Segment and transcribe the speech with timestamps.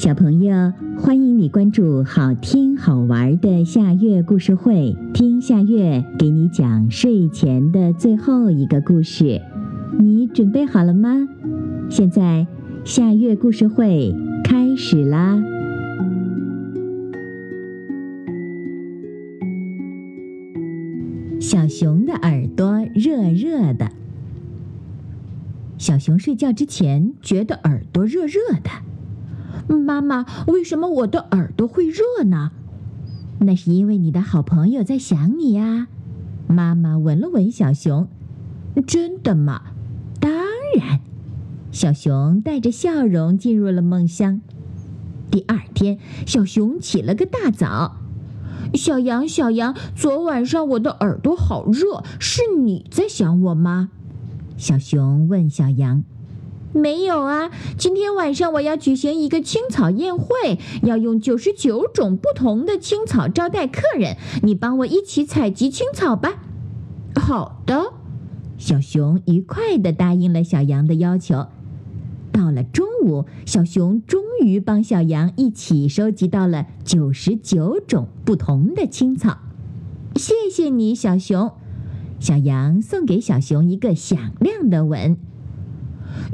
[0.00, 9.42] 小朋友，欢迎你关注好听好玩的夏月故事会，听夏月给你讲睡前的最后一个故事。
[9.98, 11.28] 你准备好了吗？
[11.90, 12.46] 现在
[12.82, 15.38] 夏月故事会开始啦！
[21.38, 23.90] 小熊的耳朵热热的。
[25.76, 28.70] 小熊睡觉之前觉得耳朵热热的。
[29.68, 32.52] 妈妈，为什么我的耳朵会热呢？
[33.40, 35.88] 那是因为你的好朋友在想你呀。
[36.46, 38.08] 妈妈闻了闻小熊，
[38.86, 39.62] 真的吗？
[40.20, 40.32] 当
[40.76, 41.00] 然。
[41.70, 44.40] 小熊带着笑容进入了梦乡。
[45.30, 47.96] 第二天，小熊起了个大早。
[48.74, 53.90] 小羊，小羊，昨晚上我的耳朵好热，是你在想我吗？
[54.56, 56.02] 小熊问小羊。
[56.72, 64.16] 没有啊，今天晚上我要举行一个青草宴会，要用九十九种不同的青草招待客人。
[64.42, 66.42] 你帮我一起采集青草吧。
[67.16, 67.92] 好的，
[68.56, 71.46] 小熊愉快地答应了小羊的要求。
[72.30, 79.38] 到了中午，小熊终于帮小羊一起收集到了九十九种不同的青草。
[80.14, 81.50] 谢谢你，小熊。
[82.20, 85.16] 小羊送给小熊一个响亮的吻。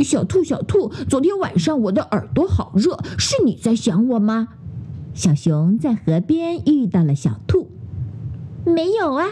[0.04, 4.48] 小兔，小兔，昨天晚上我的耳朵好热，是你在想我吗？
[5.14, 7.70] 小熊在河边遇到了小兔。
[8.64, 9.28] 没有啊，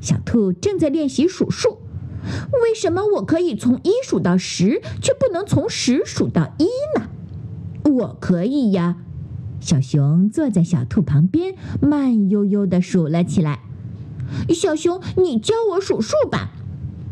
[0.00, 1.78] 小兔正在练习数数。
[2.64, 6.64] 为什么我可以从一数到十，却不能从十数到一
[6.98, 7.08] 呢？
[7.90, 8.96] 我可以呀。
[9.60, 13.60] 小熊坐在小兔旁边，慢悠悠地数了起来。
[14.48, 16.52] 小熊，你教我数数吧。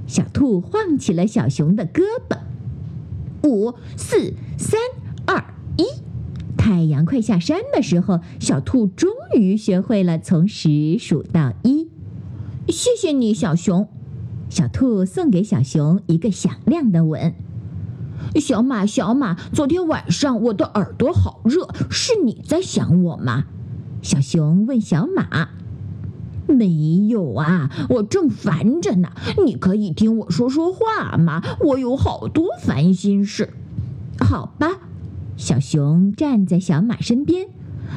[0.06, 2.39] 小兔晃起了小熊的胳膊。
[3.48, 4.78] 五四三
[5.27, 5.42] 二
[5.78, 5.84] 一，
[6.58, 11.89] 太阳快下山的时候，小兔终于学会了从十数到一。
[12.68, 13.89] 谢谢你，小熊。
[14.50, 17.34] 小兔送给小熊一个响亮的吻。
[18.36, 23.44] 小马，小马，昨天晚上我的耳朵好热，是你在想我吗？
[24.02, 25.48] 小熊问小马。
[26.48, 29.11] 没有啊，我正烦着呢。
[29.45, 31.42] 你可以听我说说话吗？
[31.61, 33.51] 我有好多烦心事。
[34.19, 34.81] 好吧，
[35.36, 37.48] 小熊站在小马身边。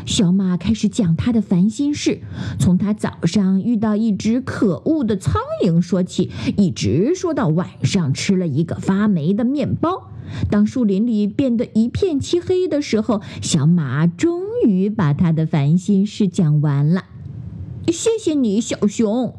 [0.05, 2.21] 小马开始讲他的烦心事，
[2.59, 10.09] 从他早上遇到一只可恶的苍蝇说起，一直说到晚上吃了一个发霉的面包。
[10.49, 17.03] 当树林里变得一片漆黑的时候，小马终于把他的烦心事讲完了。
[17.87, 19.35] 谢谢你，小熊。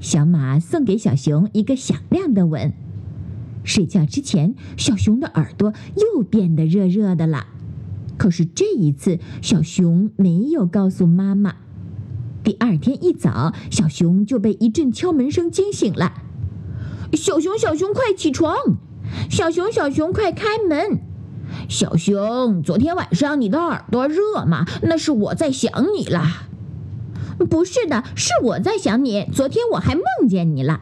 [0.00, 2.72] 小马送给小熊一个响亮的吻。
[3.62, 7.46] 睡觉之前，小熊的耳朵又变得热热的了。
[8.18, 11.54] 可是这一次，小熊没有告诉妈妈。
[12.42, 16.12] 第二天一早，小熊就被一阵敲门声惊醒了。
[17.14, 18.54] 小熊，小熊，快起床！
[19.30, 21.00] 小熊，小熊，快开门！
[21.68, 24.66] 小熊，昨天晚上你的耳朵热吗？
[24.82, 26.22] 那是我在想你了。
[27.50, 29.26] 不是的，是我在想你。
[29.32, 30.80] 昨天我还梦见你了。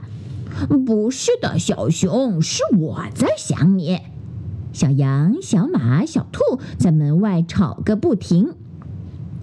[0.87, 4.01] 不是的，小熊，是我在想你。
[4.73, 8.55] 小羊、小马、小兔在门外吵个不停。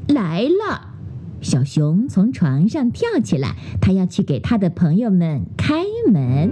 [0.07, 0.93] 来了，
[1.41, 6.51] 小熊从床上跳起来，他要去给他的朋友们开门。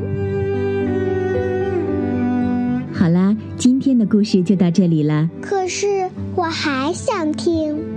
[2.93, 5.29] 好啦，今天的故事就到这里了。
[5.41, 7.96] 可是我还想听。